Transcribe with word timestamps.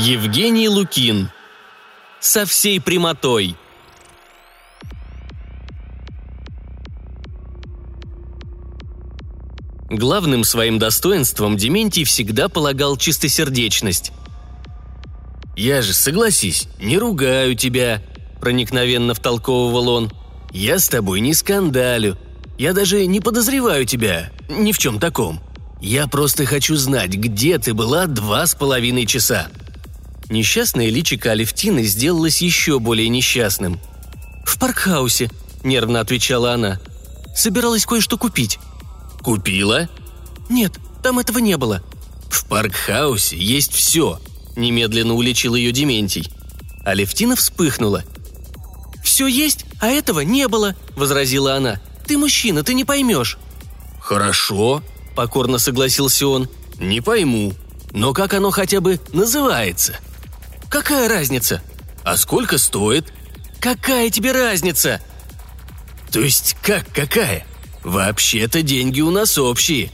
Евгений 0.00 0.66
Лукин. 0.66 1.30
Со 2.20 2.46
всей 2.46 2.80
прямотой. 2.80 3.54
Главным 9.90 10.44
своим 10.44 10.78
достоинством 10.78 11.58
Дементий 11.58 12.04
всегда 12.04 12.48
полагал 12.48 12.96
чистосердечность. 12.96 14.12
«Я 15.54 15.82
же, 15.82 15.92
согласись, 15.92 16.66
не 16.78 16.96
ругаю 16.96 17.54
тебя»,– 17.54 18.02
проникновенно 18.40 19.12
втолковывал 19.12 19.90
он. 19.90 20.12
«Я 20.50 20.78
с 20.78 20.88
тобой 20.88 21.20
не 21.20 21.34
скандалю. 21.34 22.16
Я 22.56 22.72
даже 22.72 23.04
не 23.04 23.20
подозреваю 23.20 23.84
тебя 23.84 24.32
ни 24.48 24.72
в 24.72 24.78
чем 24.78 24.98
таком. 24.98 25.40
Я 25.78 26.06
просто 26.06 26.46
хочу 26.46 26.76
знать, 26.76 27.10
где 27.10 27.58
ты 27.58 27.74
была 27.74 28.06
два 28.06 28.46
с 28.46 28.54
половиной 28.54 29.04
часа». 29.04 29.50
Несчастное 30.30 30.88
личико 30.90 31.32
Алевтины 31.32 31.82
сделалось 31.82 32.40
еще 32.40 32.78
более 32.78 33.08
несчастным. 33.08 33.80
«В 34.46 34.60
паркхаусе»,– 34.60 35.28
нервно 35.64 35.98
отвечала 35.98 36.52
она. 36.52 36.80
«Собиралась 37.34 37.84
кое-что 37.84 38.16
купить». 38.16 38.60
«Купила?» 39.22 39.88
«Нет, 40.48 40.78
там 41.02 41.18
этого 41.18 41.38
не 41.38 41.56
было». 41.56 41.82
«В 42.30 42.46
паркхаусе 42.46 43.36
есть 43.36 43.72
все»,– 43.72 44.20
немедленно 44.56 45.14
уличил 45.14 45.56
ее 45.56 45.72
Дементий. 45.72 46.30
Алевтина 46.84 47.34
вспыхнула. 47.34 48.04
«Все 49.02 49.26
есть, 49.26 49.66
а 49.80 49.88
этого 49.88 50.20
не 50.20 50.46
было»,– 50.46 50.76
возразила 50.96 51.56
она. 51.56 51.80
«Ты 52.06 52.16
мужчина, 52.16 52.62
ты 52.62 52.74
не 52.74 52.84
поймешь». 52.84 53.36
«Хорошо»,– 53.98 54.84
покорно 55.16 55.58
согласился 55.58 56.28
он. 56.28 56.48
«Не 56.78 57.00
пойму. 57.00 57.52
Но 57.90 58.12
как 58.12 58.32
оно 58.32 58.52
хотя 58.52 58.80
бы 58.80 59.00
называется?» 59.12 59.98
«Какая 60.70 61.08
разница?» 61.08 61.60
«А 62.04 62.16
сколько 62.16 62.56
стоит?» 62.56 63.12
«Какая 63.58 64.08
тебе 64.08 64.32
разница?» 64.32 65.02
«То 66.10 66.20
есть 66.20 66.56
как 66.62 66.86
какая? 66.94 67.44
Вообще-то 67.82 68.62
деньги 68.62 69.00
у 69.00 69.10
нас 69.10 69.36
общие». 69.36 69.90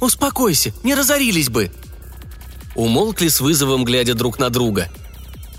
«Успокойся, 0.00 0.72
не 0.84 0.94
разорились 0.94 1.50
бы». 1.50 1.70
Умолкли 2.74 3.28
с 3.28 3.40
вызовом, 3.40 3.84
глядя 3.84 4.14
друг 4.14 4.38
на 4.38 4.48
друга. 4.48 4.90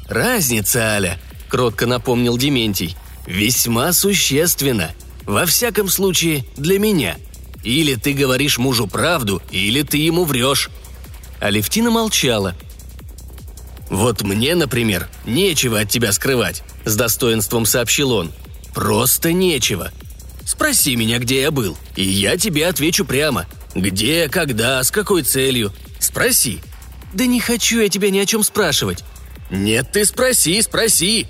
«Разница, 0.07 0.79
Аля»,— 0.93 1.19
кротко 1.49 1.85
напомнил 1.85 2.37
Дементий,— 2.37 2.95
«весьма 3.27 3.93
существенна. 3.93 4.91
Во 5.25 5.45
всяком 5.45 5.89
случае, 5.89 6.45
для 6.57 6.79
меня. 6.79 7.17
Или 7.63 7.95
ты 7.95 8.13
говоришь 8.13 8.57
мужу 8.57 8.87
правду, 8.87 9.41
или 9.51 9.83
ты 9.83 9.97
ему 9.97 10.23
врешь». 10.23 10.69
Алевтина 11.39 11.91
молчала. 11.91 12.55
«Вот 13.89 14.21
мне, 14.21 14.55
например, 14.55 15.07
нечего 15.25 15.79
от 15.79 15.89
тебя 15.89 16.11
скрывать»,— 16.11 16.63
с 16.85 16.95
достоинством 16.95 17.65
сообщил 17.65 18.11
он. 18.11 18.31
«Просто 18.73 19.33
нечего. 19.33 19.91
Спроси 20.45 20.95
меня, 20.95 21.19
где 21.19 21.41
я 21.41 21.51
был, 21.51 21.77
и 21.95 22.03
я 22.03 22.37
тебе 22.37 22.67
отвечу 22.67 23.05
прямо. 23.05 23.45
Где, 23.75 24.29
когда, 24.29 24.83
с 24.83 24.91
какой 24.91 25.23
целью. 25.23 25.71
Спроси». 25.99 26.59
«Да 27.13 27.27
не 27.27 27.39
хочу 27.39 27.79
я 27.79 27.89
тебя 27.89 28.09
ни 28.09 28.17
о 28.17 28.25
чем 28.25 28.43
спрашивать». 28.43 29.03
«Нет, 29.51 29.91
ты 29.91 30.03
спроси, 30.05 30.61
спроси». 30.61 31.27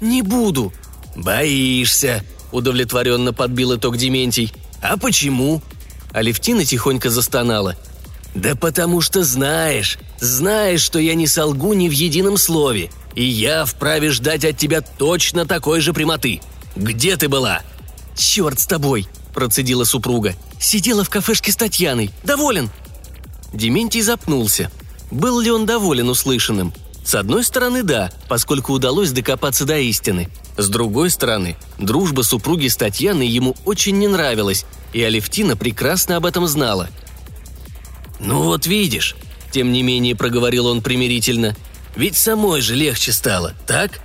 «Не 0.00 0.22
буду». 0.22 0.72
«Боишься»,— 1.14 2.24
удовлетворенно 2.52 3.32
подбил 3.32 3.76
итог 3.76 3.96
Дементий. 3.96 4.52
«А 4.82 4.96
почему?» 4.96 5.62
Алевтина 6.12 6.64
тихонько 6.64 7.10
застонала. 7.10 7.76
«Да 8.34 8.54
потому 8.54 9.00
что 9.00 9.24
знаешь, 9.24 9.98
знаешь, 10.20 10.82
что 10.82 10.98
я 10.98 11.14
не 11.14 11.26
солгу 11.26 11.72
ни 11.72 11.88
в 11.88 11.92
едином 11.92 12.36
слове, 12.36 12.90
и 13.14 13.24
я 13.24 13.64
вправе 13.64 14.10
ждать 14.10 14.44
от 14.44 14.56
тебя 14.56 14.80
точно 14.80 15.46
такой 15.46 15.80
же 15.80 15.92
прямоты. 15.92 16.40
Где 16.76 17.16
ты 17.16 17.28
была?» 17.28 17.62
«Черт 18.16 18.60
с 18.60 18.66
тобой!»– 18.66 19.08
процедила 19.34 19.84
супруга. 19.84 20.34
«Сидела 20.60 21.04
в 21.04 21.10
кафешке 21.10 21.52
с 21.52 21.56
Татьяной. 21.56 22.10
Доволен?» 22.22 22.70
Дементий 23.52 24.02
запнулся. 24.02 24.70
Был 25.10 25.40
ли 25.40 25.50
он 25.50 25.66
доволен 25.66 26.08
услышанным? 26.08 26.72
С 27.04 27.14
одной 27.14 27.42
стороны, 27.44 27.82
да, 27.82 28.12
поскольку 28.28 28.72
удалось 28.72 29.10
докопаться 29.10 29.64
до 29.64 29.78
истины. 29.78 30.28
С 30.56 30.68
другой 30.68 31.10
стороны, 31.10 31.56
дружба 31.78 32.22
супруги 32.22 32.68
с 32.68 32.76
Татьяной 32.76 33.26
ему 33.26 33.56
очень 33.64 33.98
не 33.98 34.06
нравилась, 34.06 34.66
и 34.92 35.02
Алевтина 35.02 35.56
прекрасно 35.56 36.16
об 36.16 36.26
этом 36.26 36.46
знала. 36.46 36.88
«Ну 38.20 38.42
вот 38.42 38.66
видишь»,– 38.66 39.16
тем 39.50 39.72
не 39.72 39.82
менее 39.82 40.14
проговорил 40.14 40.66
он 40.66 40.82
примирительно,– 40.82 41.56
«ведь 41.96 42.16
самой 42.16 42.60
же 42.60 42.74
легче 42.74 43.12
стало, 43.12 43.54
так?» 43.66 44.00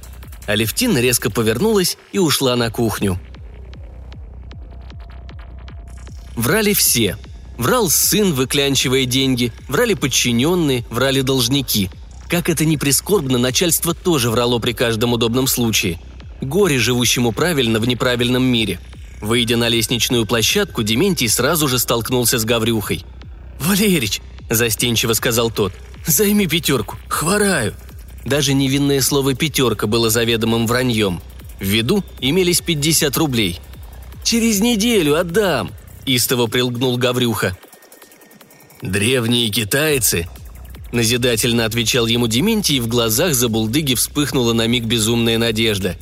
Алевтина 0.47 0.99
резко 0.99 1.29
повернулась 1.29 1.97
и 2.11 2.19
ушла 2.19 2.55
на 2.55 2.71
кухню. 2.71 3.19
Врали 6.35 6.73
все. 6.73 7.17
Врал 7.57 7.89
сын, 7.89 8.33
выклянчивая 8.33 9.05
деньги, 9.05 9.53
врали 9.67 9.93
подчиненные, 9.93 10.85
врали 10.89 11.21
должники. 11.21 11.89
Как 12.27 12.49
это 12.49 12.65
ни 12.65 12.75
прискорбно, 12.75 13.37
начальство 13.37 13.93
тоже 13.93 14.29
врало 14.29 14.59
при 14.59 14.73
каждом 14.73 15.13
удобном 15.13 15.47
случае. 15.47 15.99
Горе 16.41 16.77
живущему 16.77 17.31
правильно 17.31 17.79
в 17.79 17.87
неправильном 17.87 18.43
мире. 18.43 18.79
Выйдя 19.21 19.55
на 19.55 19.69
лестничную 19.69 20.25
площадку, 20.25 20.83
Дементий 20.83 21.29
сразу 21.29 21.67
же 21.67 21.79
столкнулся 21.79 22.37
с 22.37 22.45
Гаврюхой. 22.45 23.05
«Валерич»,– 23.59 24.21
застенчиво 24.49 25.13
сказал 25.13 25.51
тот,– 25.51 25.73
«займи 26.05 26.47
пятерку, 26.47 26.97
хвораю». 27.07 27.73
Даже 28.25 28.53
невинное 28.53 29.01
слово 29.01 29.35
«пятерка» 29.35 29.87
было 29.87 30.09
заведомым 30.09 30.67
враньем. 30.67 31.21
В 31.59 31.63
виду 31.63 32.03
имелись 32.19 32.61
50 32.61 33.15
рублей. 33.17 33.59
«Через 34.23 34.59
неделю 34.59 35.15
отдам»,– 35.15 35.71
истово 36.05 36.47
прилгнул 36.47 36.97
Гаврюха. 36.97 37.55
«Древние 38.81 39.49
китайцы»,– 39.49 40.27
назидательно 40.91 41.65
отвечал 41.65 42.07
ему 42.07 42.27
Дементий, 42.27 42.77
и 42.77 42.79
в 42.79 42.87
глазах 42.87 43.35
за 43.35 43.47
булдыги 43.47 43.93
вспыхнула 43.93 44.53
на 44.53 44.67
миг 44.67 44.85
безумная 44.85 45.37
надежда. 45.37 45.95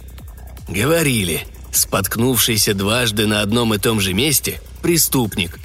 «Говорили, 0.69 1.46
споткнувшийся 1.72 2.74
дважды 2.74 3.28
на 3.28 3.42
одном 3.42 3.74
и 3.74 3.78
том 3.78 4.00
же 4.00 4.13
месте– 4.13 4.62
преступник». 4.81 5.59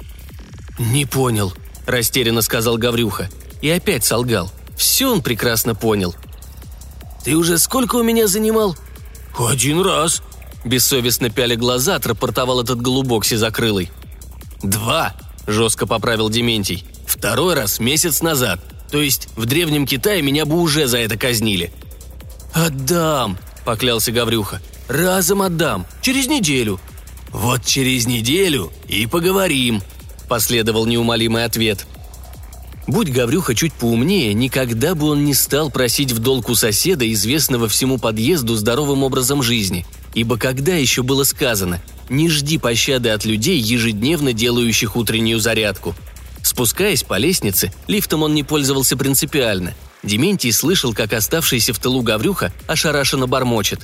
«Не 0.77 1.05
понял»,– 1.05 1.53
растерянно 1.89 2.41
сказал 2.41 2.77
Гаврюха. 2.77 3.29
И 3.61 3.69
опять 3.69 4.05
солгал. 4.05 4.51
Все 4.77 5.11
он 5.11 5.21
прекрасно 5.21 5.75
понял. 5.75 6.15
«Ты 7.23 7.35
уже 7.35 7.57
сколько 7.57 7.97
у 7.97 8.03
меня 8.03 8.27
занимал?» 8.27 8.77
«Один 9.37 9.81
раз»,– 9.81 10.21
бессовестно 10.65 11.29
пяли 11.29 11.55
глаза, 11.55 11.95
отрапортовал 11.95 12.61
этот 12.61 12.81
голубок 12.81 13.25
сизокрылый. 13.25 13.91
«Два»,– 14.63 15.13
жестко 15.47 15.85
поправил 15.85 16.29
Дементий. 16.29 16.85
«Второй 17.05 17.55
раз 17.55 17.79
месяц 17.79 18.21
назад. 18.21 18.59
То 18.89 19.01
есть 19.01 19.27
в 19.35 19.45
Древнем 19.45 19.85
Китае 19.85 20.21
меня 20.21 20.45
бы 20.45 20.59
уже 20.59 20.87
за 20.87 20.99
это 20.99 21.17
казнили». 21.17 21.73
«Отдам»,– 22.53 23.37
поклялся 23.65 24.11
Гаврюха. 24.11 24.61
«Разом 24.87 25.41
отдам. 25.41 25.85
Через 26.01 26.27
неделю». 26.27 26.79
«Вот 27.31 27.63
через 27.63 28.07
неделю 28.07 28.71
и 28.87 29.05
поговорим»,– 29.05 29.83
последовал 30.29 30.85
неумолимый 30.85 31.43
ответ. 31.43 31.85
Будь 32.87 33.11
Гаврюха 33.11 33.53
чуть 33.53 33.73
поумнее, 33.73 34.33
никогда 34.33 34.95
бы 34.95 35.07
он 35.09 35.25
не 35.25 35.33
стал 35.33 35.69
просить 35.69 36.13
в 36.13 36.19
долг 36.19 36.49
у 36.49 36.55
соседа, 36.55 37.11
известного 37.11 37.67
всему 37.67 37.97
подъезду 37.97 38.55
здоровым 38.55 39.03
образом 39.03 39.43
жизни. 39.43 39.85
Ибо 40.13 40.37
когда 40.37 40.73
еще 40.73 41.03
было 41.03 41.23
сказано 41.23 41.81
«не 42.07 42.29
жди 42.29 42.57
пощады 42.57 43.09
от 43.09 43.25
людей, 43.25 43.59
ежедневно 43.59 44.31
делающих 44.31 44.95
утреннюю 44.95 45.39
зарядку», 45.39 45.93
Спускаясь 46.41 47.03
по 47.03 47.17
лестнице, 47.17 47.71
лифтом 47.87 48.23
он 48.23 48.33
не 48.33 48.43
пользовался 48.43 48.95
принципиально. 48.97 49.73
Дементий 50.03 50.51
слышал, 50.51 50.93
как 50.93 51.13
оставшийся 51.13 51.73
в 51.73 51.79
тылу 51.79 52.01
Гаврюха 52.01 52.53
ошарашенно 52.67 53.27
бормочет. 53.27 53.81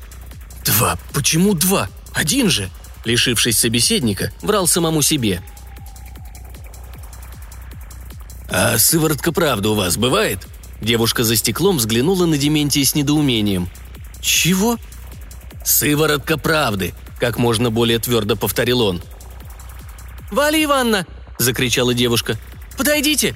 «Два? 0.64 0.98
Почему 1.14 1.54
два? 1.54 1.90
Один 2.14 2.50
же!» 2.50 2.70
Лишившись 3.04 3.60
собеседника, 3.60 4.32
врал 4.42 4.68
самому 4.68 5.02
себе. 5.02 5.44
«А 8.50 8.78
сыворотка 8.78 9.32
правда 9.32 9.70
у 9.70 9.74
вас 9.74 9.98
бывает?» 9.98 10.40
Девушка 10.82 11.24
за 11.24 11.36
стеклом 11.36 11.78
взглянула 11.78 12.26
на 12.26 12.38
Дементия 12.38 12.84
с 12.84 12.96
недоумением. 12.96 13.70
«Чего?» 14.22 14.78
«Сыворотка 15.64 16.38
правды»,— 16.38 16.94
как 17.20 17.38
можно 17.38 17.72
более 17.72 17.98
твердо 18.00 18.36
повторил 18.36 18.82
он. 18.82 19.02
«Валя 20.32 20.64
Ивановна!»– 20.64 21.08
закричала 21.40 21.94
девушка. 21.94 22.38
«Подойдите!» 22.78 23.36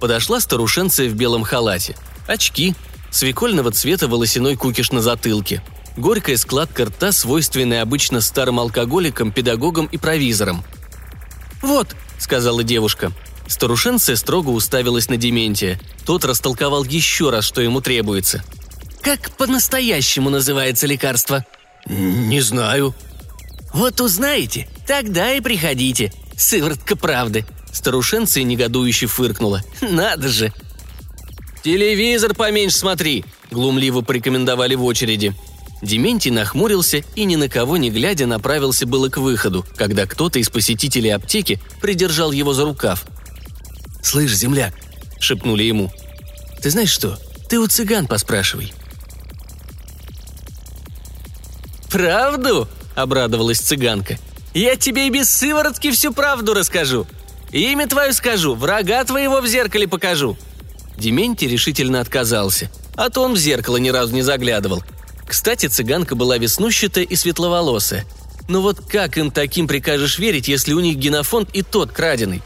Подошла 0.00 0.40
старушенция 0.40 1.08
в 1.08 1.14
белом 1.14 1.42
халате. 1.44 1.96
Очки, 2.26 2.74
свекольного 3.10 3.70
цвета 3.70 4.08
волосяной 4.08 4.56
кукиш 4.56 4.92
на 4.92 5.02
затылке. 5.02 5.62
Горькая 5.96 6.36
складка 6.36 6.84
рта, 6.84 7.10
свойственная 7.10 7.82
обычно 7.82 8.20
старым 8.20 8.60
алкоголикам, 8.60 9.32
педагогам 9.32 9.86
и 9.86 9.98
провизорам. 9.98 10.64
«Вот»,– 11.60 11.88
сказала 12.18 12.62
девушка. 12.62 13.12
Старушенция 13.48 14.16
строго 14.16 14.50
уставилась 14.50 15.08
на 15.08 15.16
Дементия. 15.16 15.80
Тот 16.04 16.24
растолковал 16.24 16.84
еще 16.84 17.30
раз, 17.30 17.44
что 17.44 17.62
ему 17.62 17.80
требуется. 17.80 18.44
«Как 19.00 19.30
по-настоящему 19.36 20.28
называется 20.28 20.86
лекарство?» 20.86 21.44
«Не 21.86 22.40
знаю». 22.40 22.94
«Вот 23.72 24.00
узнаете, 24.00 24.68
тогда 24.86 25.32
и 25.32 25.40
приходите. 25.40 26.12
Сыворотка 26.36 26.94
правды». 26.94 27.46
Старушенция 27.72 28.42
негодующе 28.42 29.06
фыркнула. 29.06 29.62
«Надо 29.80 30.28
же!» 30.28 30.52
«Телевизор 31.62 32.34
поменьше 32.34 32.78
смотри!»– 32.78 33.24
глумливо 33.50 34.02
порекомендовали 34.02 34.74
в 34.74 34.84
очереди. 34.84 35.34
Дементий 35.80 36.30
нахмурился 36.30 37.04
и, 37.14 37.24
ни 37.24 37.36
на 37.36 37.48
кого 37.48 37.76
не 37.76 37.90
глядя, 37.90 38.26
направился 38.26 38.86
было 38.86 39.08
к 39.08 39.18
выходу, 39.18 39.64
когда 39.76 40.06
кто-то 40.06 40.38
из 40.38 40.50
посетителей 40.50 41.10
аптеки 41.10 41.60
придержал 41.80 42.32
его 42.32 42.52
за 42.52 42.64
рукав. 42.64 43.06
«Слышь, 44.02 44.34
земляк!»– 44.34 44.74
шепнули 45.20 45.64
ему. 45.64 45.92
«Ты 46.62 46.70
знаешь 46.70 46.90
что? 46.90 47.18
Ты 47.48 47.58
у 47.58 47.66
цыган 47.66 48.06
поспрашивай». 48.06 48.72
«Правду?»– 51.90 52.68
обрадовалась 52.94 53.60
цыганка. 53.60 54.18
«Я 54.54 54.76
тебе 54.76 55.06
и 55.06 55.10
без 55.10 55.30
сыворотки 55.30 55.90
всю 55.90 56.12
правду 56.12 56.54
расскажу. 56.54 57.06
Имя 57.50 57.86
твое 57.86 58.12
скажу, 58.12 58.54
врага 58.54 59.04
твоего 59.04 59.40
в 59.40 59.46
зеркале 59.46 59.88
покажу». 59.88 60.36
Дементий 60.96 61.48
решительно 61.48 62.00
отказался, 62.00 62.70
а 62.96 63.08
то 63.08 63.22
он 63.22 63.34
в 63.34 63.38
зеркало 63.38 63.76
ни 63.76 63.88
разу 63.88 64.14
не 64.14 64.22
заглядывал– 64.22 64.82
кстати, 65.28 65.66
цыганка 65.66 66.14
была 66.14 66.38
веснущатая 66.38 67.04
и 67.04 67.14
светловолосая. 67.14 68.06
Но 68.48 68.62
вот 68.62 68.80
как 68.80 69.18
им 69.18 69.30
таким 69.30 69.68
прикажешь 69.68 70.18
верить, 70.18 70.48
если 70.48 70.72
у 70.72 70.80
них 70.80 70.96
генофонд 70.96 71.50
и 71.52 71.62
тот 71.62 71.92
краденый? 71.92 72.42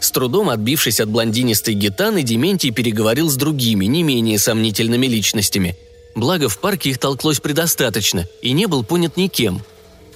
С 0.00 0.10
трудом 0.10 0.50
отбившись 0.50 1.00
от 1.00 1.08
блондинистой 1.08 1.74
гитаны, 1.74 2.22
Дементий 2.22 2.70
переговорил 2.70 3.28
с 3.28 3.36
другими, 3.36 3.86
не 3.86 4.02
менее 4.02 4.38
сомнительными 4.38 5.06
личностями. 5.06 5.76
Благо, 6.14 6.48
в 6.48 6.58
парке 6.58 6.90
их 6.90 6.98
толклось 6.98 7.40
предостаточно, 7.40 8.26
и 8.42 8.52
не 8.52 8.66
был 8.66 8.84
понят 8.84 9.16
никем. 9.16 9.62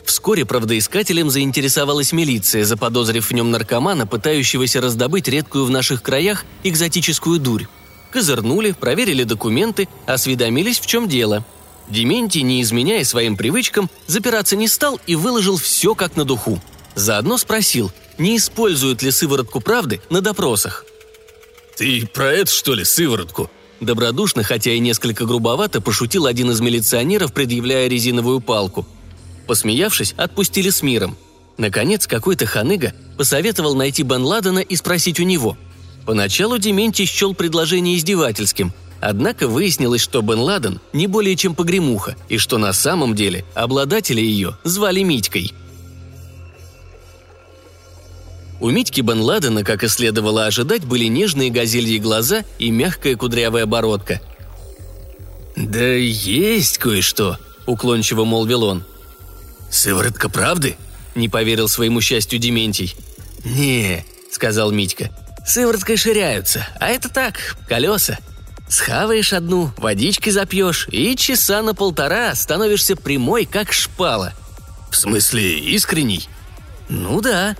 Вскоре 0.05 0.45
правдоискателем 0.45 1.31
заинтересовалась 1.31 2.13
милиция, 2.13 2.65
заподозрив 2.65 3.31
в 3.31 3.33
нем 3.33 3.51
наркомана, 3.51 4.07
пытающегося 4.07 4.81
раздобыть 4.81 5.29
редкую 5.29 5.65
в 5.67 5.71
наших 5.71 6.03
краях 6.03 6.45
экзотическую 6.65 7.39
дурь. 7.39 7.67
Козырнули, 8.11 8.73
проверили 8.73 9.25
документы, 9.25 9.89
осведомились, 10.07 10.81
в 10.81 10.87
чем 10.87 11.09
дело– 11.09 11.45
Дементий, 11.91 12.43
не 12.43 12.63
изменяя 12.63 13.05
своим 13.05 13.37
привычкам, 13.37 13.91
запираться 14.07 14.57
не 14.57 14.69
стал 14.69 15.01
и 15.07 15.17
выложил 15.17 15.57
все 15.57 15.95
как 15.95 16.17
на 16.17 16.25
духу. 16.25 16.61
Заодно 16.95 17.37
спросил, 17.37 17.93
не 18.21 18.37
используют 18.37 19.03
ли 19.03 19.11
сыворотку 19.11 19.61
правды 19.61 20.01
на 20.11 20.21
допросах. 20.21 20.85
«Ты 21.77 22.07
про 22.07 22.33
это, 22.33 22.53
что 22.53 22.75
ли, 22.75 22.85
сыворотку?» 22.85 23.51
Добродушно, 23.81 24.43
хотя 24.43 24.73
и 24.73 24.79
несколько 24.79 25.25
грубовато, 25.25 25.81
пошутил 25.81 26.27
один 26.27 26.51
из 26.51 26.61
милиционеров, 26.61 27.33
предъявляя 27.33 27.89
резиновую 27.89 28.41
палку. 28.41 28.87
Посмеявшись, 29.47 30.13
отпустили 30.19 30.69
с 30.69 30.83
миром. 30.83 31.17
Наконец, 31.57 32.07
какой-то 32.07 32.45
ханыга 32.45 32.93
посоветовал 33.17 33.75
найти 33.75 34.03
Бен 34.03 34.23
Ладена 34.23 34.59
и 34.59 34.77
спросить 34.77 35.19
у 35.19 35.23
него. 35.23 35.57
Поначалу 36.05 36.59
Дементий 36.59 37.07
счел 37.07 37.35
предложение 37.35 37.97
издевательским– 37.97 38.73
Однако 39.01 39.49
выяснилось, 39.49 40.03
что 40.03 40.21
Бен 40.21 40.41
Ладен 40.41 40.81
не 40.93 41.07
более 41.07 41.35
чем 41.35 41.55
погремуха, 41.55 42.17
и 42.29 42.37
что 42.37 42.59
на 42.59 42.73
самом 42.73 43.15
деле 43.15 43.45
обладателя 43.55 44.23
ее 44.23 44.57
звали 44.63 45.03
Митькой. 45.03 45.53
У 48.61 48.69
Митьки 48.69 49.01
Бен 49.01 49.21
Ладена, 49.23 49.65
как 49.65 49.83
и 49.83 49.89
следовало 49.89 50.45
ожидать, 50.45 50.85
были 50.85 51.07
нежные 51.07 51.51
газельи 51.51 51.99
глаза 51.99 52.45
и 52.59 52.71
мягкая 52.71 53.17
кудрявая 53.17 53.65
бородка. 53.65 54.21
«Да 55.57 55.85
есть 55.85 56.79
кое-что»,— 56.79 57.39
уклончиво 57.67 58.25
молвил 58.25 58.65
он. 58.65 58.85
«Сыворотка 59.71 60.29
правды?»— 60.29 60.77
не 61.15 61.29
поверил 61.29 61.69
своему 61.69 62.01
счастью 62.03 62.39
Дементий. 62.39 62.95
«Не»,— 63.45 64.05
сказал 64.31 64.71
Митька,— 64.73 65.11
«сывороткой 65.47 65.97
ширяются, 65.97 66.67
а 66.79 66.89
это 66.89 67.09
так, 67.09 67.57
колеса. 67.67 68.19
Схаваешь 68.69 69.33
одну, 69.33 69.73
водичкой 69.79 70.33
запьешь, 70.33 70.87
и 70.93 71.17
часа 71.17 71.63
на 71.63 71.75
полтора 71.75 72.35
становишься 72.35 72.95
прямой, 72.95 73.45
как 73.45 73.73
шпала. 73.73 74.33
В 74.91 74.97
смысле, 74.97 75.59
искренний? 75.59 76.29
Ну 76.89 77.21
да. 77.21 77.57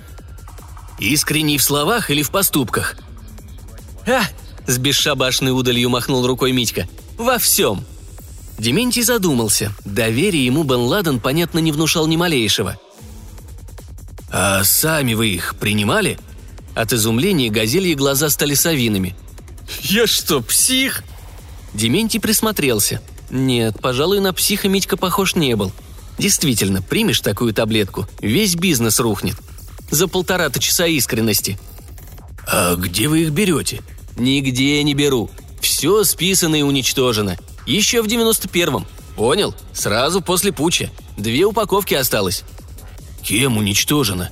Искренний 1.01 1.57
в 1.57 1.63
словах 1.63 2.09
или 2.09 2.23
в 2.23 2.31
поступках? 2.31 2.95
А, 4.07 4.21
с 4.65 4.77
бесшабашной 4.77 5.51
удалью 5.51 5.89
махнул 5.89 6.25
рукой 6.25 6.53
Митька. 6.53 6.87
Во 7.17 7.37
всем. 7.37 7.83
Дементий 8.57 9.01
задумался. 9.01 9.73
Доверие 9.83 10.45
ему 10.45 10.63
Бен 10.63 10.79
Ладен, 10.79 11.19
понятно, 11.19 11.59
не 11.59 11.73
внушал 11.73 12.07
ни 12.07 12.15
малейшего. 12.15 12.77
«А 14.33 14.63
сами 14.63 15.13
вы 15.13 15.27
их 15.27 15.55
принимали?» 15.55 16.17
От 16.73 16.93
изумления 16.93 17.49
газельи 17.49 17.93
глаза 17.95 18.29
стали 18.29 18.53
совиными– 18.53 19.13
«Я 19.79 20.07
что, 20.07 20.41
псих?» 20.41 21.03
Дементий 21.73 22.19
присмотрелся. 22.19 23.01
Нет, 23.29 23.79
пожалуй, 23.81 24.19
на 24.19 24.33
психа 24.33 24.67
Митька 24.67 24.97
похож 24.97 25.35
не 25.35 25.55
был. 25.55 25.71
Действительно, 26.17 26.81
примешь 26.81 27.21
такую 27.21 27.53
таблетку, 27.53 28.07
весь 28.19 28.55
бизнес 28.55 28.99
рухнет. 28.99 29.35
За 29.91 30.07
полтора-то 30.07 30.59
часа 30.59 30.87
искренности. 30.87 31.59
«А 32.47 32.75
где 32.75 33.07
вы 33.07 33.21
их 33.21 33.29
берете?» 33.29 33.81
«Нигде 34.17 34.81
не 34.83 34.93
беру. 34.93 35.29
Все 35.61 36.03
списано 36.03 36.55
и 36.55 36.63
уничтожено. 36.63 37.37
Еще 37.65 38.01
в 38.01 38.07
девяносто 38.07 38.49
первом. 38.49 38.85
Понял? 39.15 39.55
Сразу 39.73 40.21
после 40.21 40.51
пуча. 40.51 40.89
Две 41.17 41.45
упаковки 41.45 41.93
осталось». 41.93 42.43
«Кем 43.23 43.57
уничтожено?» 43.57 44.31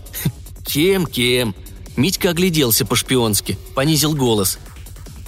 «Кем-кем?» 0.65 1.55
Митька 1.95 2.29
огляделся 2.29 2.85
по-шпионски, 2.85 3.57
понизил 3.75 4.15
голос. 4.15 4.57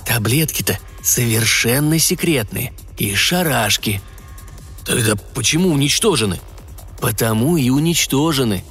Таблетки-то 0.05 0.79
совершенно 1.03 1.99
секретные. 1.99 2.73
И 2.97 3.13
шарашки. 3.15 4.01
Тогда 4.85 5.15
почему 5.33 5.69
уничтожены? 5.69 6.39
Потому 6.99 7.57
и 7.57 7.69
уничтожены. 7.69 8.63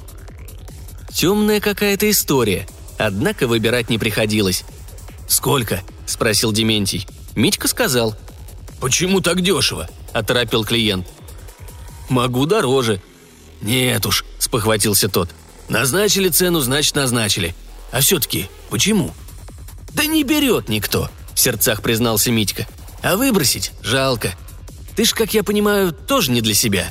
Темная 1.13 1.59
какая-то 1.59 2.09
история. 2.09 2.67
Однако 2.97 3.47
выбирать 3.47 3.89
не 3.89 3.97
приходилось. 3.97 4.63
«Сколько?»– 5.27 5.81
спросил 6.05 6.51
Дементий. 6.51 7.07
Митька 7.35 7.67
сказал. 7.67 8.15
«Почему 8.79 9.21
так 9.21 9.41
дешево?»– 9.41 9.89
оторопил 10.13 10.63
клиент. 10.63 11.07
«Могу 12.09 12.45
дороже». 12.45 13.01
«Нет 13.61 14.05
уж»,– 14.05 14.25
спохватился 14.39 15.07
тот. 15.07 15.29
«Назначили 15.69 16.29
цену, 16.29 16.59
значит, 16.59 16.95
назначили. 16.95 17.55
А 17.91 18.01
все-таки 18.01 18.49
почему?» 18.69 19.13
«Да 19.93 20.05
не 20.05 20.23
берет 20.23 20.67
никто», 20.67 21.09
в 21.33 21.39
сердцах 21.39 21.81
признался 21.81 22.31
Митька. 22.31 22.67
«А 23.01 23.15
выбросить? 23.15 23.71
Жалко. 23.81 24.35
Ты 24.95 25.05
ж, 25.05 25.13
как 25.13 25.33
я 25.33 25.43
понимаю, 25.43 25.91
тоже 25.91 26.31
не 26.31 26.41
для 26.41 26.53
себя». 26.53 26.87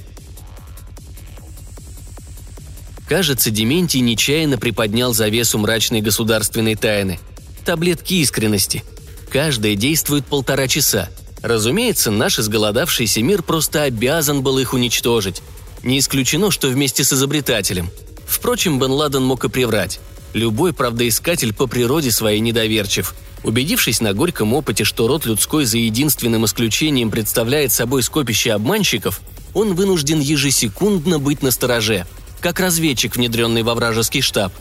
Кажется, 3.11 3.50
Дементий 3.50 3.99
нечаянно 3.99 4.57
приподнял 4.57 5.12
завесу 5.12 5.59
мрачной 5.59 6.00
государственной 6.00 6.76
тайны. 6.76 7.19
Таблетки 7.64 8.14
искренности. 8.14 8.85
Каждая 9.33 9.75
действует 9.75 10.25
полтора 10.26 10.69
часа. 10.69 11.09
Разумеется, 11.43 12.12
наш 12.12 12.38
изголодавшийся 12.38 13.21
мир 13.21 13.43
просто 13.43 13.83
обязан 13.83 14.43
был 14.45 14.61
их 14.61 14.75
уничтожить. 14.75 15.43
Не 15.83 15.99
исключено, 15.99 16.52
что 16.52 16.69
вместе 16.69 17.02
с 17.02 17.12
изобретателем. 17.12 17.90
Впрочем, 18.29 18.79
Бен 18.79 18.93
Ладен 18.93 19.25
мог 19.25 19.45
и 19.45 19.49
приврать. 19.49 19.99
Любой 20.33 20.73
правдоискатель 20.73 21.52
по 21.52 21.67
природе 21.67 22.12
своей 22.12 22.38
недоверчив– 22.38 23.12
Убедившись 23.43 24.02
на 24.02 24.12
горьком 24.12 24.52
опыте, 24.52 24.85
что 24.85 25.09
род 25.09 25.25
людской 25.25 25.64
за 25.64 25.79
единственным 25.79 26.45
исключением 26.45 27.11
представляет 27.11 27.73
собой 27.73 28.02
скопище 28.02 28.52
обманщиков, 28.52 29.23
он 29.55 29.75
вынужден 29.75 30.21
ежесекундно 30.21 31.19
быть 31.19 31.43
на 31.43 31.50
стороже, 31.50 32.07
как 32.40 32.61
разведчик, 32.61 33.16
внедренный 33.16 33.62
во 33.62 33.75
вражеский 33.75 34.20
штаб. 34.20 34.52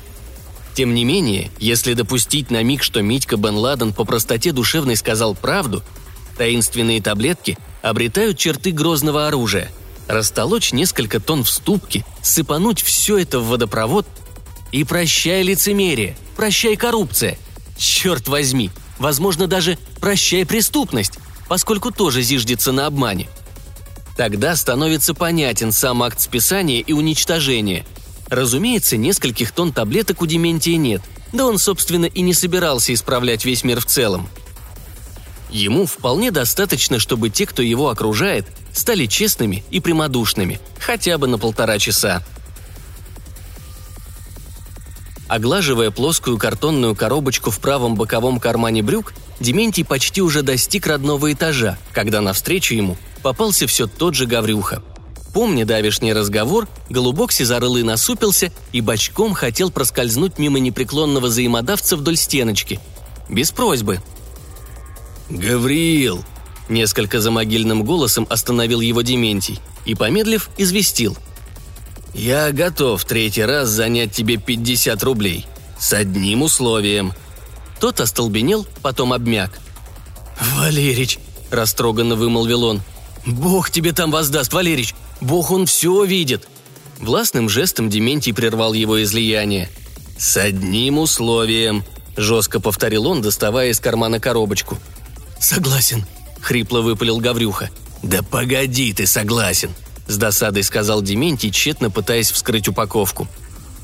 Тем 0.75 0.93
не 0.93 1.03
менее, 1.03 1.51
если 1.59 1.93
допустить 1.93 2.51
на 2.51 2.63
миг, 2.63 2.83
что 2.83 3.01
Митька 3.01 3.38
Бен 3.38 3.55
Ладен 3.55 3.93
по 3.93 4.05
простоте 4.05 4.51
душевной 4.51 4.95
сказал 4.95 5.36
правду, 5.36 5.83
таинственные 6.38 7.01
таблетки 7.01 7.57
обретают 7.81 8.38
черты 8.38 8.71
грозного 8.71 9.27
оружия. 9.27 9.71
Растолочь 10.07 10.71
несколько 10.71 11.19
тонн 11.19 11.43
в 11.43 11.50
ступке, 11.50 12.05
сыпануть 12.21 12.81
все 12.81 13.17
это 13.17 13.39
в 13.39 13.48
водопровод 13.48 14.07
и 14.71 14.83
прощай 14.83 15.43
лицемерие, 15.43 16.17
прощай 16.36 16.75
коррупция– 16.75 17.38
Черт 17.79 18.27
возьми, 18.27 18.71
возможно 19.00 19.48
даже 19.48 19.77
прощай 20.01 20.45
преступность, 20.45 21.13
поскольку 21.48 21.91
тоже 21.91 22.21
зиждется 22.21 22.74
на 22.74 22.86
обмане. 22.86 23.29
Тогда 24.20 24.58
становится 24.58 25.14
понятен 25.14 25.72
сам 25.72 26.04
акт 26.04 26.20
списания 26.20 26.82
и 26.82 26.92
уничтожения. 26.92 27.86
Разумеется, 28.28 28.98
нескольких 28.98 29.54
тонн 29.54 29.72
таблеток 29.72 30.22
у 30.22 30.26
Дементия 30.26 30.76
нет, 30.76 31.02
Да 31.32 31.46
он, 31.46 31.58
собственно, 31.58 32.04
и 32.04 32.20
не 32.20 32.34
собирался 32.34 32.94
исправлять 32.94 33.46
весь 33.46 33.64
мир 33.64 33.80
в 33.80 33.86
целом. 33.86 34.28
Ему 35.50 35.86
вполне 35.86 36.32
достаточно, 36.32 37.00
чтобы 37.00 37.30
те, 37.30 37.46
кто 37.46 37.62
его 37.62 37.88
окружает, 37.88 38.46
стали 38.74 39.06
честными 39.06 39.64
и 39.72 39.80
прямодушными, 39.80 40.60
хотя 40.82 41.18
бы 41.18 41.28
на 41.28 41.38
полтора 41.38 41.80
часа. 41.80 42.22
Оглаживая 45.30 45.92
плоскую 45.92 46.38
картонную 46.38 46.94
коробочку 46.94 47.52
в 47.52 47.60
правом 47.62 47.96
боковом 47.96 48.42
кармане 48.42 48.84
брюк, 48.84 49.14
Дементий 49.40 49.86
почти 49.86 50.22
уже 50.22 50.42
достиг 50.42 50.88
родного 50.88 51.32
этажа, 51.32 51.78
когда 51.94 52.20
навстречу 52.20 52.76
ему 52.76 52.98
попался 53.22 53.68
все 53.68 53.88
тот 53.88 54.16
же 54.16 54.26
Гаврюха. 54.26 54.82
Помня 55.34 55.66
давишний 55.66 56.14
разговор, 56.14 56.68
голубок 56.90 57.32
сизорылый 57.32 57.84
насупился 57.84 58.52
и 58.72 58.82
бочком 58.82 59.34
хотел 59.34 59.70
проскользнуть 59.70 60.40
мимо 60.40 60.60
непреклонного 60.60 61.28
взаимодавца 61.28 61.96
вдоль 61.96 62.18
стеночки. 62.18 62.80
Без 63.30 63.52
просьбы. 63.52 64.02
«Гавриил!»– 65.30 66.26
несколько 66.70 67.22
замогильным 67.22 67.84
голосом 67.84 68.26
остановил 68.30 68.82
его 68.82 69.02
Дементий 69.02 69.60
и, 69.86 69.94
помедлив, 69.94 70.50
известил. 70.58 71.16
«Я 72.16 72.52
готов 72.52 73.06
третий 73.06 73.44
раз 73.44 73.70
занять 73.70 74.12
тебе 74.12 74.38
50 74.38 75.04
рублей. 75.04 75.46
С 75.78 75.94
одним 75.94 76.42
условием». 76.42 77.14
Тот 77.80 78.02
остолбенел, 78.02 78.66
потом 78.82 79.14
обмяк. 79.14 79.60
«Валерич!»– 80.40 81.20
растроганно 81.52 82.16
вымолвил 82.16 82.64
он. 82.64 82.82
«Бог 83.26 83.70
тебе 83.70 83.94
там 83.94 84.12
воздаст, 84.12 84.54
Валерич! 84.54 84.96
Бог 85.22 85.52
он 85.52 85.66
все 85.66 86.04
видит!» 86.04 86.48
Властным 87.00 87.48
жестом 87.48 87.90
Дементий 87.90 88.34
прервал 88.34 88.74
его 88.74 89.02
излияние. 89.04 89.70
«С 90.18 90.36
одним 90.38 91.00
условием»,– 91.00 91.84
жестко 92.18 92.60
повторил 92.60 93.08
он, 93.08 93.22
доставая 93.22 93.70
из 93.70 93.80
кармана 93.80 94.20
коробочку. 94.20 94.78
«Согласен»,– 95.40 96.06
хрипло 96.42 96.82
выпалил 96.82 97.20
Гаврюха. 97.20 97.70
«Да 98.04 98.22
погоди 98.22 98.94
ты 98.94 99.08
согласен»,– 99.08 99.72
с 100.08 100.18
досадой 100.18 100.64
сказал 100.64 101.02
Дементий, 101.02 101.52
тщетно 101.52 101.90
пытаясь 101.90 102.32
вскрыть 102.32 102.68
упаковку. 102.68 103.28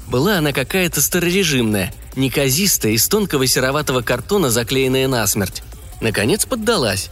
Была 0.08 0.38
она 0.38 0.51
какая-то 0.51 1.01
старорежимная, 1.01 1.94
неказистая, 2.15 2.92
из 2.92 3.08
тонкого 3.08 3.48
сероватого 3.48 4.01
картона, 4.01 4.50
заклеенная 4.50 5.08
насмерть. 5.08 5.63
Наконец 6.01 6.46
поддалась. 6.46 7.10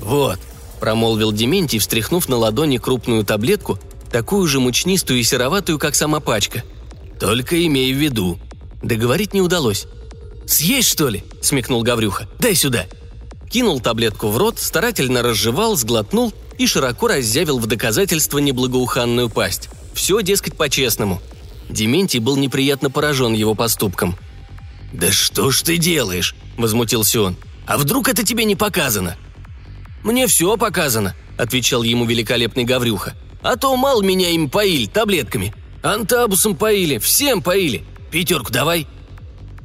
«Вот»,– 0.00 0.40
промолвил 0.84 1.32
Дементий, 1.32 1.78
встряхнув 1.78 2.28
на 2.28 2.36
ладони 2.36 2.76
крупную 2.76 3.24
таблетку, 3.24 3.78
такую 4.12 4.46
же 4.46 4.60
мучнистую 4.60 5.18
и 5.18 5.22
сероватую, 5.22 5.78
как 5.78 5.94
сама 5.94 6.20
пачка. 6.20 6.62
«Только 7.18 7.64
имей 7.64 7.94
в 7.94 7.96
виду». 7.96 8.38
Договорить 8.82 9.32
не 9.32 9.40
удалось. 9.40 9.86
«Съесть, 10.46 10.90
что 10.90 11.08
ли?»– 11.08 11.24
смекнул 11.40 11.82
Гаврюха. 11.82 12.28
«Дай 12.38 12.54
сюда!» 12.54 12.84
Кинул 13.50 13.80
таблетку 13.80 14.28
в 14.28 14.36
рот, 14.36 14.58
старательно 14.58 15.22
разжевал, 15.22 15.74
сглотнул 15.74 16.34
и 16.58 16.66
широко 16.66 17.08
раззявил 17.08 17.58
в 17.58 17.64
доказательство 17.64 18.36
неблагоуханную 18.36 19.30
пасть. 19.30 19.70
Все, 19.94 20.20
дескать, 20.20 20.54
по-честному. 20.54 21.22
Дементий 21.70 22.18
был 22.18 22.36
неприятно 22.36 22.90
поражен 22.90 23.32
его 23.32 23.54
поступком. 23.54 24.18
«Да 24.92 25.10
что 25.10 25.50
ж 25.50 25.62
ты 25.62 25.78
делаешь?»– 25.78 26.34
возмутился 26.58 27.22
он. 27.22 27.36
«А 27.66 27.78
вдруг 27.78 28.10
это 28.10 28.22
тебе 28.22 28.44
не 28.44 28.54
показано?» 28.54 29.16
«Мне 30.04 30.26
все 30.26 30.56
показано»,– 30.58 31.16
отвечал 31.38 31.82
ему 31.82 32.04
великолепный 32.04 32.64
Гаврюха. 32.64 33.14
«А 33.42 33.56
то 33.56 33.74
мало 33.74 34.02
меня 34.02 34.28
им 34.30 34.50
поили 34.50 34.86
таблетками. 34.86 35.54
Антабусом 35.82 36.56
поили, 36.56 36.98
всем 36.98 37.42
поили. 37.42 37.84
Пятерку 38.10 38.52
давай». 38.52 38.86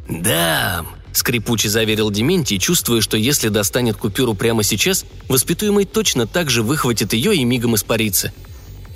«Дам»,– 0.07 0.87
скрипуче 1.11 1.67
заверил 1.67 2.09
Дементий, 2.09 2.57
чувствуя, 2.57 3.01
что 3.01 3.17
если 3.17 3.49
достанет 3.49 3.97
купюру 3.97 4.33
прямо 4.33 4.63
сейчас, 4.63 5.05
воспитуемый 5.27 5.83
точно 5.85 6.25
так 6.25 6.49
же 6.49 6.63
выхватит 6.63 7.13
ее 7.13 7.35
и 7.35 7.43
мигом 7.43 7.75
испарится. 7.75 8.31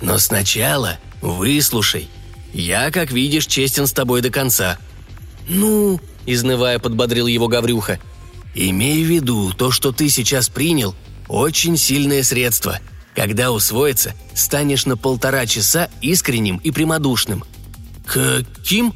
«Но 0.00 0.18
сначала 0.18 0.98
выслушай. 1.20 2.08
Я, 2.54 2.90
как 2.90 3.12
видишь, 3.12 3.46
честен 3.46 3.86
с 3.86 3.92
тобой 3.92 4.22
до 4.22 4.30
конца». 4.30 4.78
«Ну»,– 5.46 6.00
изнывая, 6.26 6.78
подбодрил 6.78 7.26
его 7.26 7.48
Гаврюха. 7.48 8.00
«Имей 8.54 9.04
в 9.04 9.08
виду, 9.08 9.52
то, 9.52 9.70
что 9.70 9.92
ты 9.92 10.08
сейчас 10.08 10.48
принял, 10.48 10.94
очень 11.28 11.76
сильное 11.76 12.22
средство. 12.22 12.80
Когда 13.14 13.52
усвоится, 13.52 14.14
станешь 14.34 14.86
на 14.86 14.96
полтора 14.96 15.46
часа 15.46 15.88
искренним 16.00 16.58
и 16.58 16.70
прямодушным». 16.70 17.44
«Каким?» 18.06 18.92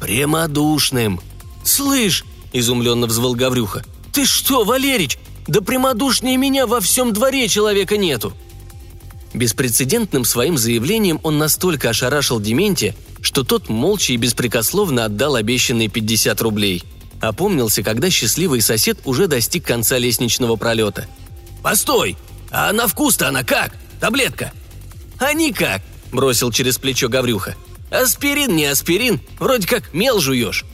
«Прямодушным». 0.00 1.20
«Слышь!»– 1.64 2.24
изумленно 2.52 3.06
взвыл 3.06 3.34
Гаврюха. 3.34 3.84
«Ты 4.12 4.24
что, 4.26 4.64
Валерич? 4.64 5.18
Да 5.46 5.60
прямодушнее 5.60 6.36
меня 6.36 6.66
во 6.66 6.80
всем 6.80 7.12
дворе 7.12 7.48
человека 7.48 7.96
нету!» 7.96 8.34
Беспрецедентным 9.34 10.24
своим 10.24 10.56
заявлением 10.56 11.20
он 11.22 11.38
настолько 11.38 11.90
ошарашил 11.90 12.40
Дементия, 12.40 12.94
что 13.20 13.42
тот 13.42 13.68
молча 13.68 14.12
и 14.12 14.16
беспрекословно 14.16 15.04
отдал 15.04 15.34
обещанные 15.34 15.88
50 15.88 16.40
рублей. 16.40 16.82
Опомнился, 17.20 17.82
когда 17.82 18.08
счастливый 18.08 18.60
сосед 18.60 18.98
уже 19.04 19.26
достиг 19.26 19.64
конца 19.64 19.98
лестничного 19.98 20.56
пролета. 20.56 21.06
«Постой! 21.62 22.16
А 22.50 22.72
на 22.72 22.86
вкус-то 22.86 23.28
она 23.28 23.44
как? 23.44 23.72
Таблетка?» 24.00 24.52
«А 25.18 25.32
никак!»– 25.32 25.82
бросил 26.12 26.52
через 26.52 26.78
плечо 26.78 27.08
Гаврюха. 27.08 27.56
«Аспирин 27.90 28.54
не 28.54 28.66
аспирин, 28.66 29.20
вроде 29.38 29.66
как 29.66 29.92
мел 29.94 30.20
жуешь». 30.20 30.64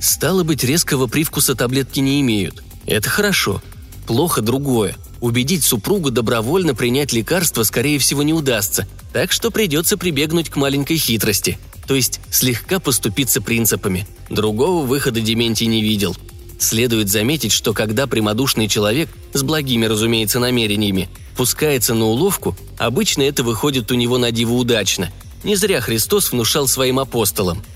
Стало 0.00 0.44
быть, 0.44 0.64
резкого 0.64 1.06
привкуса 1.06 1.54
таблетки 1.54 2.00
не 2.00 2.20
имеют. 2.20 2.62
Это 2.86 3.08
хорошо. 3.08 3.62
Плохо 4.06 4.40
другое. 4.40 4.96
Убедить 5.20 5.62
супругу 5.62 6.10
добровольно 6.10 6.74
принять 6.74 7.12
лекарство, 7.12 7.62
скорее 7.62 7.98
всего, 7.98 8.22
не 8.22 8.32
удастся, 8.32 8.88
так 9.12 9.30
что 9.32 9.50
придется 9.50 9.98
прибегнуть 9.98 10.48
к 10.48 10.56
маленькой 10.56 10.96
хитрости, 10.96 11.58
то 11.86 11.94
есть 11.94 12.20
слегка 12.30 12.80
поступиться 12.80 13.42
принципами. 13.42 14.08
Другого 14.30 14.86
выхода 14.86 15.20
Дементий 15.20 15.66
не 15.66 15.82
видел. 15.82 16.16
Следует 16.60 17.08
заметить, 17.08 17.50
что 17.50 17.72
когда 17.72 18.06
прямодушный 18.06 18.68
человек, 18.68 19.08
с 19.32 19.42
благими, 19.42 19.86
разумеется, 19.86 20.38
намерениями, 20.38 21.08
пускается 21.36 21.94
на 21.94 22.04
уловку, 22.04 22.56
обычно 22.78 23.22
это 23.22 23.42
выходит 23.42 23.90
у 23.90 23.96
него 23.96 24.16
на 24.18 24.30
диво 24.30 24.52
удачно. 24.52 25.10
Не 25.42 25.56
зря 25.56 25.80
Христос 25.80 26.30
внушал 26.30 26.68
своим 26.68 27.00
апостолам– 27.00 27.60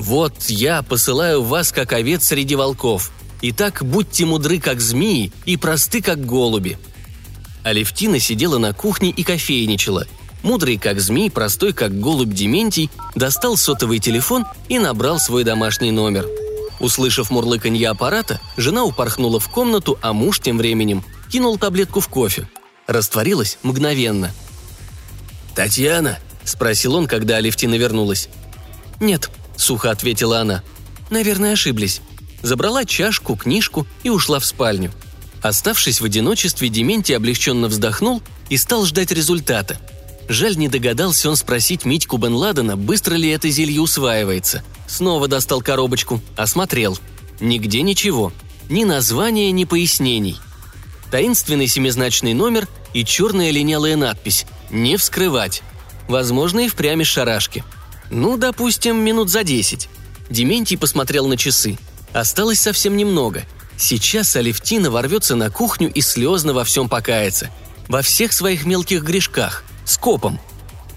«Вот 0.00 0.44
я 0.48 0.82
посылаю 0.82 1.42
вас, 1.42 1.72
как 1.72 1.92
овец 1.92 2.24
среди 2.24 2.54
волков. 2.54 3.10
Итак, 3.42 3.84
будьте 3.84 4.24
мудры, 4.24 4.58
как 4.58 4.80
змеи, 4.80 5.30
и 5.44 5.58
просты, 5.58 6.00
как 6.00 6.24
голуби». 6.24 6.78
Алевтина 7.64 8.18
сидела 8.18 8.56
на 8.56 8.72
кухне 8.72 9.10
и 9.10 9.22
кофейничала. 9.22 10.06
Мудрый, 10.42 10.78
как 10.78 11.00
змей, 11.00 11.30
простой, 11.30 11.74
как 11.74 12.00
голубь 12.00 12.32
Дементий, 12.32 12.88
достал 13.14 13.58
сотовый 13.58 13.98
телефон 13.98 14.46
и 14.70 14.78
набрал 14.78 15.18
свой 15.18 15.44
домашний 15.44 15.90
номер. 15.90 16.26
Услышав 16.80 17.30
мурлыканье 17.30 17.88
аппарата, 17.88 18.40
жена 18.56 18.84
упорхнула 18.84 19.38
в 19.38 19.48
комнату, 19.48 19.98
а 20.02 20.12
муж 20.12 20.40
тем 20.40 20.58
временем 20.58 21.04
кинул 21.30 21.58
таблетку 21.58 22.00
в 22.00 22.08
кофе. 22.08 22.48
Растворилась 22.86 23.58
мгновенно. 23.62 24.32
«Татьяна?»– 25.54 26.18
спросил 26.44 26.94
он, 26.94 27.06
когда 27.06 27.36
Алевтина 27.36 27.76
вернулась. 27.76 28.28
«Нет», 28.98 29.30
сухо 29.60 29.90
ответила 29.90 30.40
она. 30.40 30.62
«Наверное, 31.10 31.52
ошиблись». 31.52 32.00
Забрала 32.42 32.86
чашку, 32.86 33.36
книжку 33.36 33.86
и 34.02 34.08
ушла 34.08 34.38
в 34.38 34.46
спальню. 34.46 34.90
Оставшись 35.42 36.00
в 36.00 36.04
одиночестве, 36.06 36.70
Дементий 36.70 37.14
облегченно 37.14 37.68
вздохнул 37.68 38.22
и 38.48 38.56
стал 38.56 38.86
ждать 38.86 39.12
результата. 39.12 39.78
Жаль, 40.30 40.56
не 40.56 40.68
догадался 40.68 41.28
он 41.28 41.36
спросить 41.36 41.84
Митьку 41.84 42.16
Бен 42.16 42.34
Ладена, 42.34 42.78
быстро 42.78 43.16
ли 43.16 43.28
это 43.28 43.50
зелье 43.50 43.82
усваивается. 43.82 44.64
Снова 44.86 45.28
достал 45.28 45.60
коробочку, 45.60 46.22
осмотрел. 46.36 46.98
Нигде 47.38 47.82
ничего. 47.82 48.32
Ни 48.70 48.84
названия, 48.84 49.50
ни 49.50 49.64
пояснений. 49.64 50.38
Таинственный 51.10 51.66
семизначный 51.66 52.32
номер 52.32 52.66
и 52.94 53.04
черная 53.04 53.50
линялая 53.50 53.96
надпись 53.96 54.46
«Не 54.70 54.96
вскрывать». 54.96 55.62
Возможно, 56.08 56.60
и 56.60 56.68
впрямь 56.68 57.02
из 57.02 57.08
шарашки– 57.08 57.62
ну, 58.10 58.36
допустим, 58.36 59.02
минут 59.02 59.30
за 59.30 59.44
десять. 59.44 59.88
Дементий 60.28 60.76
посмотрел 60.76 61.28
на 61.28 61.36
часы. 61.36 61.78
Осталось 62.12 62.60
совсем 62.60 62.96
немного. 62.96 63.44
Сейчас 63.76 64.34
Алевтина 64.34 64.90
ворвется 64.90 65.36
на 65.36 65.48
кухню 65.48 65.90
и 65.90 66.00
слезно 66.00 66.52
во 66.52 66.64
всем 66.64 66.88
покается. 66.88 67.50
Во 67.88 68.02
всех 68.02 68.32
своих 68.32 68.66
мелких 68.66 69.04
грешках. 69.04 69.64
Скопом. 69.90 70.38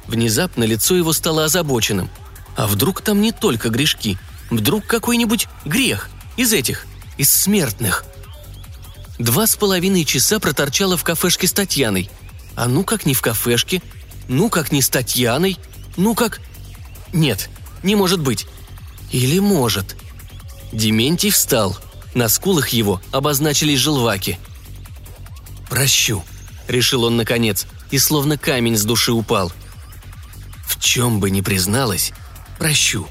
Внезапно 0.05 0.65
лицо 0.65 0.95
его 0.95 1.13
стало 1.13 1.45
озабоченным. 1.45 2.11
А 2.55 2.67
вдруг 2.67 3.01
там 3.01 3.21
не 3.21 3.31
только 3.31 3.69
грешки? 3.69 4.19
Вдруг 4.51 4.85
какой-нибудь 4.85 5.47
грех? 5.65 6.11
Из 6.37 6.53
этих? 6.53 6.85
Из 7.17 7.31
смертных? 7.33 8.05
Два 9.17 9.47
с 9.47 9.55
половиной 9.55 10.05
часа 10.05 10.39
проторчала 10.39 10.95
в 10.95 11.03
кафешке 11.03 11.47
с 11.47 11.53
Татьяной. 11.53 12.11
А 12.55 12.67
ну 12.67 12.83
как 12.83 13.07
не 13.07 13.15
в 13.15 13.21
кафешке? 13.23 13.81
Ну 14.27 14.49
как 14.49 14.71
не 14.71 14.83
с 14.83 14.89
Татьяной? 14.89 15.57
Ну 15.97 16.13
как... 16.13 16.39
Нет, 17.13 17.49
Не 17.81 17.95
может 17.95 18.19
быть. 18.19 18.45
Или 19.11 19.39
может. 19.39 19.95
Дементий 20.71 21.31
встал. 21.31 21.79
На 22.13 22.29
скулах 22.29 22.69
его 22.69 23.01
обозначились 23.11 23.79
желваки. 23.79 24.37
«Прощу»,— 25.67 26.23
решил 26.67 27.05
он 27.05 27.17
наконец, 27.17 27.65
и 27.93 27.99
словно 27.99 28.39
камень 28.39 28.75
с 28.75 28.85
души 28.85 29.11
упал. 29.11 29.53
«В 30.65 30.79
чем 30.79 31.19
бы 31.19 31.29
ни 31.29 31.41
призналась, 31.41 32.11
прощу». 32.57 33.07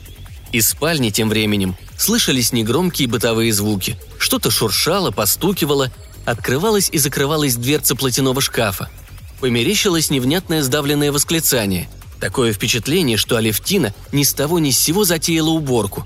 Из 0.50 0.70
спальни 0.70 1.10
тем 1.10 1.28
временем 1.28 1.76
слышались 1.96 2.52
негромкие 2.52 3.06
бытовые 3.06 3.52
звуки. 3.52 3.96
Что-то 4.18 4.50
шуршало, 4.50 5.12
постукивало, 5.12 5.92
открывалась 6.24 6.88
и 6.90 6.98
закрывалась 6.98 7.54
дверца 7.54 7.94
платяного 7.94 8.40
шкафа. 8.40 8.90
Померещилось 9.38 10.10
невнятное 10.10 10.64
сдавленное 10.64 11.12
восклицание. 11.12 11.88
Такое 12.18 12.52
впечатление, 12.52 13.16
что 13.16 13.36
Алевтина 13.36 13.94
ни 14.10 14.24
с 14.24 14.34
того 14.34 14.58
ни 14.58 14.72
с 14.72 14.80
сего 14.80 15.04
затеяла 15.04 15.50
уборку. 15.50 16.04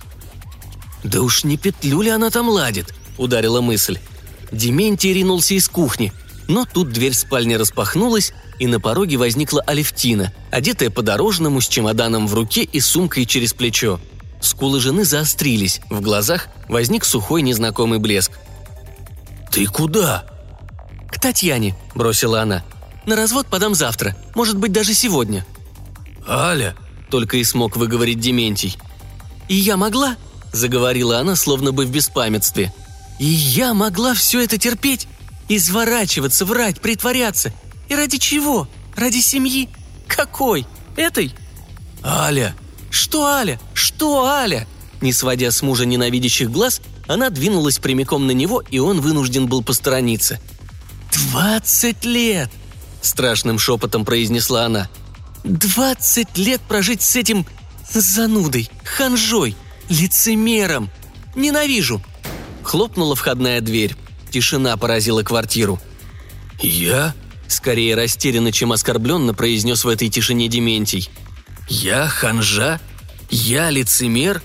«Да 1.02 1.22
уж 1.22 1.44
не 1.44 1.56
петлю 1.56 2.02
ли 2.02 2.10
она 2.10 2.28
там 2.28 2.50
ладит?»– 2.50 2.94
ударила 3.16 3.62
мысль. 3.62 3.98
Дементий 4.52 5.14
ринулся 5.14 5.54
из 5.54 5.66
кухни, 5.66 6.12
но 6.48 6.64
тут 6.64 6.90
дверь 6.90 7.14
спальни 7.14 7.54
распахнулась, 7.54 8.32
и 8.58 8.66
на 8.66 8.80
пороге 8.80 9.16
возникла 9.16 9.62
Алевтина, 9.62 10.32
одетая 10.50 10.90
по-дорожному, 10.90 11.60
с 11.60 11.68
чемоданом 11.68 12.26
в 12.26 12.34
руке 12.34 12.62
и 12.62 12.80
сумкой 12.80 13.26
через 13.26 13.52
плечо. 13.52 14.00
Скулы 14.40 14.80
жены 14.80 15.04
заострились, 15.04 15.80
в 15.90 16.00
глазах 16.00 16.48
возник 16.68 17.04
сухой 17.04 17.42
незнакомый 17.42 17.98
блеск. 17.98 18.32
«Ты 19.50 19.66
куда?» 19.66 20.24
«К 21.10 21.20
Татьяне»,– 21.20 21.76
бросила 21.94 22.42
она. 22.42 22.62
«На 23.06 23.16
развод 23.16 23.46
подам 23.46 23.74
завтра, 23.74 24.16
может 24.34 24.56
быть, 24.58 24.72
даже 24.72 24.94
сегодня». 24.94 25.44
«Аля!»– 26.28 26.76
только 27.10 27.38
и 27.38 27.44
смог 27.44 27.76
выговорить 27.76 28.20
Дементий. 28.20 28.76
«И 29.48 29.54
я 29.54 29.76
могла?»– 29.76 30.16
заговорила 30.52 31.18
она, 31.18 31.36
словно 31.36 31.72
бы 31.72 31.86
в 31.86 31.90
беспамятстве. 31.90 32.72
«И 33.18 33.24
я 33.24 33.74
могла 33.74 34.14
все 34.14 34.42
это 34.42 34.58
терпеть? 34.58 35.08
Изворачиваться, 35.48 36.44
врать, 36.44 36.80
притворяться. 36.80 37.52
И 37.88 37.94
ради 37.94 38.18
чего? 38.18 38.68
Ради 38.96 39.20
семьи? 39.20 39.68
Какой? 40.08 40.66
Этой?» 40.96 41.32
«Аля!» 42.02 42.54
«Что 42.90 43.26
Аля? 43.26 43.60
Что 43.74 44.24
Аля?» 44.24 44.66
Не 45.00 45.12
сводя 45.12 45.50
с 45.50 45.60
мужа 45.62 45.84
ненавидящих 45.84 46.50
глаз, 46.50 46.80
она 47.06 47.28
двинулась 47.30 47.78
прямиком 47.78 48.26
на 48.26 48.30
него, 48.30 48.62
и 48.70 48.78
он 48.78 49.00
вынужден 49.00 49.46
был 49.46 49.62
посторониться. 49.62 50.40
«Двадцать 51.12 52.04
лет!»– 52.04 52.50
страшным 53.02 53.58
шепотом 53.58 54.04
произнесла 54.04 54.64
она. 54.64 54.88
«Двадцать 55.44 56.38
лет 56.38 56.60
прожить 56.62 57.02
с 57.02 57.16
этим 57.16 57.46
занудой, 57.92 58.70
ханжой, 58.82 59.54
лицемером! 59.88 60.90
Ненавижу!» 61.34 62.02
Хлопнула 62.62 63.14
входная 63.14 63.60
дверь. 63.60 63.94
Тишина 64.30 64.76
поразила 64.76 65.22
квартиру. 65.22 65.80
«Я?»– 66.60 67.14
скорее 67.48 67.94
растерянно, 67.94 68.52
чем 68.52 68.72
оскорбленно 68.72 69.34
произнес 69.34 69.84
в 69.84 69.88
этой 69.88 70.08
тишине 70.08 70.48
Дементий. 70.48 71.10
«Я 71.68 72.06
ханжа? 72.08 72.80
Я 73.30 73.70
лицемер?» 73.70 74.42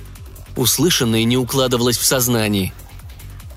Услышанное 0.56 1.24
не 1.24 1.38
укладывалось 1.38 1.98
в 1.98 2.06
сознании. 2.06 2.74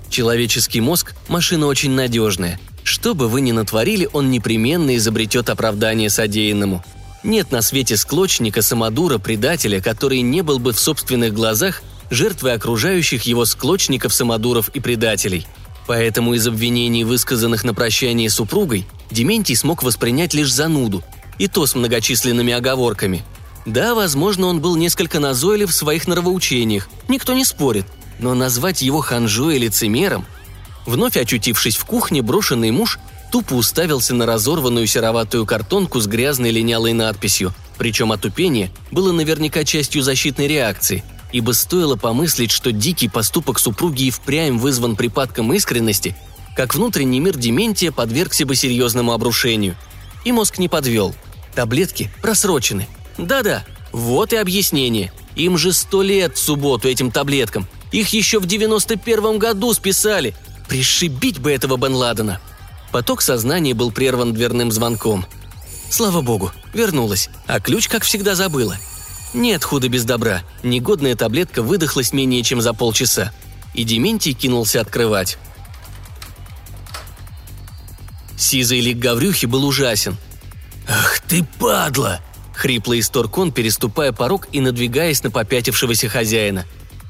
Человеческий 0.09 0.81
мозг– 0.81 1.13
машина 1.27 1.67
очень 1.67 1.91
надежная. 1.91 2.59
Что 2.83 3.13
бы 3.15 3.27
вы 3.27 3.41
ни 3.41 3.51
натворили, 3.51 4.07
он 4.13 4.29
непременно 4.29 4.95
изобретет 4.95 5.49
оправдание 5.49 6.09
содеянному. 6.09 6.85
Нет 7.23 7.51
на 7.51 7.61
свете 7.61 7.97
склочника, 7.97 8.61
самодура, 8.61 9.17
предателя, 9.17 9.81
который 9.81 10.21
не 10.21 10.41
был 10.41 10.59
бы 10.59 10.71
в 10.71 10.79
собственных 10.79 11.33
глазах 11.33 11.81
жертвой 12.11 12.53
окружающих 12.53 13.23
его 13.23 13.45
склочников, 13.45 14.13
самодуров 14.13 14.69
и 14.69 14.79
предателей. 14.79 15.47
Поэтому 15.87 16.33
из 16.33 16.47
обвинений, 16.47 17.03
высказанных 17.03 17.63
на 17.63 17.73
прощании 17.73 18.27
супругой, 18.27 18.87
Дементий 19.11 19.55
смог 19.55 19.83
воспринять 19.83 20.33
лишь 20.33 20.51
зануду, 20.51 21.03
и 21.37 21.47
то 21.47 21.65
с 21.65 21.75
многочисленными 21.75 22.53
оговорками– 22.53 23.23
да, 23.65 23.95
возможно, 23.95 24.45
он 24.47 24.61
был 24.61 24.75
несколько 24.75 25.19
назойлив 25.19 25.71
в 25.71 25.73
своих 25.73 26.07
нравоучениях, 26.07 26.87
никто 27.07 27.33
не 27.33 27.43
спорит, 27.43 27.87
но 28.19 28.33
назвать 28.33 28.81
его 28.81 29.01
ханжой 29.01 29.57
и 29.57 29.59
лицемером... 29.59 30.25
Вновь 30.85 31.17
очутившись 31.17 31.77
в 31.77 31.85
кухне, 31.85 32.21
брошенный 32.21 32.69
муж 32.69 32.99
тупо 33.31 33.55
уставился 33.55 34.13
на 34.13 34.27
разорванную 34.27 34.85
сероватую 34.85 35.43
картонку 35.47 35.99
с 35.99 36.05
грязной 36.05 36.51
линялой 36.51 36.93
надписью, 36.93 37.55
причем 37.79 38.11
отупение 38.11 38.69
было 38.91 39.11
наверняка 39.11 39.63
частью 39.63 40.03
защитной 40.03 40.47
реакции, 40.47 41.03
ибо 41.35 41.51
стоило 41.51 41.97
помыслить, 41.97 42.51
что 42.51 42.71
дикий 42.71 43.09
поступок 43.09 43.59
супруги 43.59 44.03
и 44.03 44.09
впрямь 44.09 44.57
вызван 44.57 44.95
припадком 44.95 45.51
искренности, 45.51 46.15
как 46.55 46.73
внутренний 46.73 47.19
мир 47.19 47.35
Дементия 47.35 47.91
подвергся 47.91 48.45
бы 48.45 48.55
серьезному 48.55 49.11
обрушению. 49.11 49.75
И 50.23 50.31
мозг 50.31 50.59
не 50.59 50.69
подвел. 50.69 51.13
Таблетки 51.53 52.09
просрочены, 52.21 52.87
да-да, 53.17 53.65
вот 53.91 54.31
и 54.31 54.37
объяснение. 54.37 55.11
Им 55.35 55.57
же 55.57 55.73
сто 55.73 56.01
лет 56.01 56.37
в 56.37 56.39
субботу 56.39 56.87
этим 56.87 57.11
таблеткам. 57.11 57.67
Их 57.91 58.13
еще 58.13 58.39
в 58.39 58.45
91 58.45 59.37
году 59.37 59.73
списали. 59.73 60.33
Пришибить 60.69 61.39
бы 61.39 61.51
этого 61.51 61.75
Бен 61.75 61.95
Ладена. 61.95 62.39
Поток 62.93 63.21
сознания 63.21 63.73
был 63.73 63.91
прерван 63.91 64.31
дверным 64.31 64.71
звонком. 64.71 65.25
Слава 65.89 66.21
богу, 66.21 66.53
вернулась, 66.73 67.29
а 67.45 67.59
ключ, 67.59 67.89
как 67.89 68.03
всегда, 68.03 68.35
забыла. 68.35 68.77
Нет 69.35 69.65
худа 69.65 69.89
без 69.89 70.05
добра. 70.05 70.43
Негодная 70.63 71.13
таблетка 71.13 71.61
выдохлась 71.61 72.13
менее 72.13 72.41
чем 72.41 72.61
за 72.61 72.73
полчаса. 72.73 73.33
И 73.73 73.83
Дементий 73.83 74.31
кинулся 74.31 74.79
открывать. 74.79 75.37
Сизый 78.37 78.79
лик 78.79 78.97
Гаврюхи 78.97 79.45
был 79.45 79.65
ужасен. 79.65 80.15
«Ах 80.87 81.19
ты 81.19 81.45
падла!» 81.59 82.21
Хриплый 82.53 83.01
исторг 83.01 83.53
переступая 83.53 84.13
порог 84.13 84.47
и 84.53 84.61
надвигаясь 84.61 85.21
на 85.21 85.31
попятившегося 85.31 86.07
хозяина. 86.07 86.65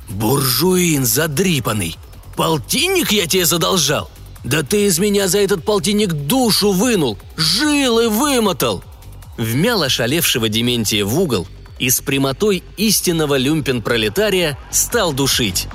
«Буржуин 0.09 1.05
задрипанный! 1.05 1.95
Полтинник 2.35 3.11
я 3.11 3.27
тебе 3.27 3.45
задолжал? 3.45 4.09
Да 4.43 4.63
ты 4.63 4.88
из 4.88 4.97
меня 4.97 5.27
за 5.27 5.38
этот 5.38 5.63
полтинник 5.63 6.11
душу 6.11 6.71
вынул, 6.71 7.19
жил 7.38 7.99
и 7.99 8.07
вымотал!» 8.07 8.83
Вмял 9.38 9.83
ошалевшего 9.83 10.49
Дементия 10.49 11.05
в 11.05 11.19
угол 11.19 11.47
и 11.79 11.89
с 11.89 12.01
прямотой 12.01 12.63
истинного 12.77 13.38
люмпен-пролетария 13.38 14.57
стал 14.71 15.13
душить. 15.13 15.67